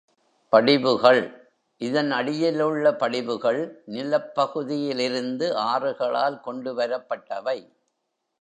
[0.53, 1.19] படிவுகள்
[1.81, 3.61] இதன் அடியிலுள்ள படிவுகள்
[3.91, 7.59] நிலப்பகுதியிலிருந்து ஆறுகளால் கொண்டுவரப்பட்டவை.